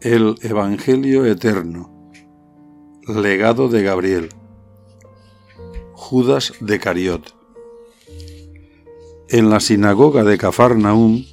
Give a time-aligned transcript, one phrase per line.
[0.00, 2.12] El Evangelio Eterno
[3.08, 4.28] Legado de Gabriel
[5.92, 7.34] Judas de Cariot
[9.28, 11.24] En la sinagoga de Cafarnaúm,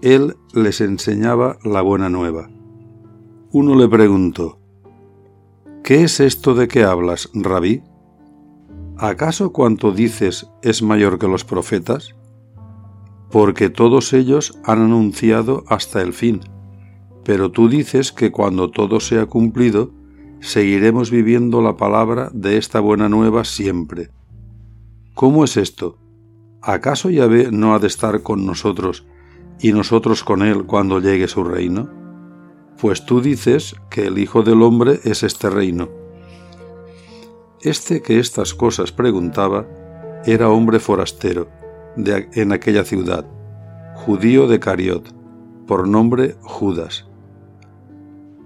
[0.00, 2.48] él les enseñaba la buena nueva.
[3.50, 4.60] Uno le preguntó,
[5.82, 7.82] ¿Qué es esto de que hablas, rabí?
[8.96, 12.14] ¿Acaso cuanto dices es mayor que los profetas?
[13.28, 16.42] Porque todos ellos han anunciado hasta el fin
[17.28, 19.90] pero tú dices que cuando todo sea cumplido,
[20.40, 24.08] seguiremos viviendo la palabra de esta buena nueva siempre.
[25.12, 25.98] ¿Cómo es esto?
[26.62, 29.04] ¿Acaso Yahvé no ha de estar con nosotros
[29.60, 31.90] y nosotros con él cuando llegue su reino?
[32.80, 35.90] Pues tú dices que el Hijo del Hombre es este reino.
[37.60, 39.66] Este que estas cosas preguntaba
[40.24, 41.46] era hombre forastero
[41.94, 43.26] de, en aquella ciudad,
[43.96, 45.14] judío de Cariot,
[45.66, 47.07] por nombre Judas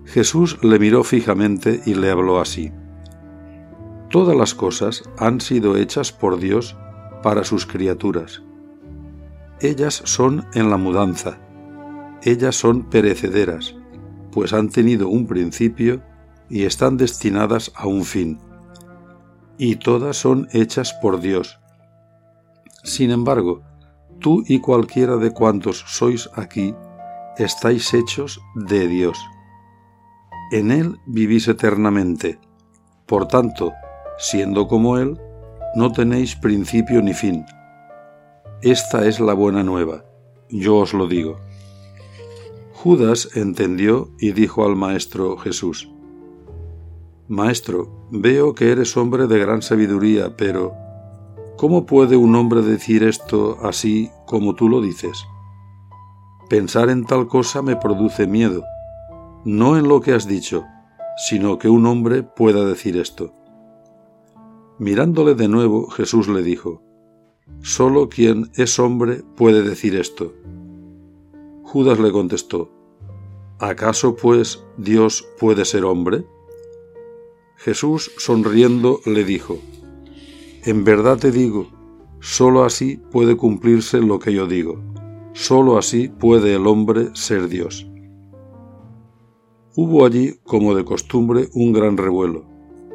[0.04, 2.72] Jesús le miró fijamente y le habló así.
[4.10, 6.76] Todas las cosas han sido hechas por Dios
[7.22, 8.42] para sus criaturas.
[9.60, 11.38] Ellas son en la mudanza,
[12.22, 13.76] ellas son perecederas,
[14.32, 16.02] pues han tenido un principio
[16.50, 18.38] y están destinadas a un fin.
[19.56, 21.60] Y todas son hechas por Dios.
[22.82, 23.62] Sin embargo,
[24.18, 26.74] tú y cualquiera de cuantos sois aquí,
[27.38, 29.16] estáis hechos de Dios
[30.52, 32.38] en Él vivís eternamente.
[33.06, 33.72] Por tanto,
[34.18, 35.18] siendo como Él,
[35.74, 37.46] no tenéis principio ni fin.
[38.60, 40.04] Esta es la buena nueva,
[40.50, 41.40] yo os lo digo.
[42.74, 45.88] Judas entendió y dijo al Maestro Jesús,
[47.28, 50.74] Maestro, veo que eres hombre de gran sabiduría, pero
[51.56, 55.24] ¿cómo puede un hombre decir esto así como tú lo dices?
[56.50, 58.62] Pensar en tal cosa me produce miedo
[59.44, 60.64] no en lo que has dicho,
[61.16, 63.34] sino que un hombre pueda decir esto.
[64.78, 66.82] Mirándole de nuevo, Jesús le dijo,
[67.60, 70.32] Solo quien es hombre puede decir esto.
[71.62, 72.70] Judas le contestó,
[73.58, 76.24] ¿acaso pues Dios puede ser hombre?
[77.56, 79.58] Jesús, sonriendo, le dijo,
[80.64, 81.68] En verdad te digo,
[82.20, 84.80] sólo así puede cumplirse lo que yo digo,
[85.32, 87.91] sólo así puede el hombre ser Dios.
[89.74, 92.44] Hubo allí, como de costumbre, un gran revuelo,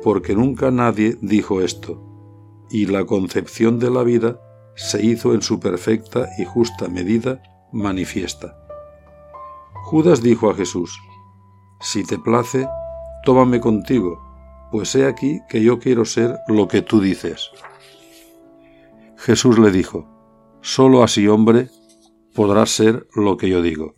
[0.04, 2.00] porque nunca nadie dijo esto,
[2.70, 4.40] y la concepción de la vida
[4.76, 8.56] se hizo en su perfecta y justa medida manifiesta.
[9.86, 11.00] Judas dijo a Jesús,
[11.82, 12.68] Si te place,
[13.26, 14.22] tómame contigo,
[14.72, 17.50] pues he aquí que yo quiero ser lo que tú dices.
[19.18, 20.08] Jesús le dijo,
[20.62, 21.70] Solo así, hombre,
[22.36, 23.97] podrás ser lo que yo digo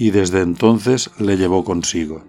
[0.00, 2.24] y desde entonces le llevó consigo.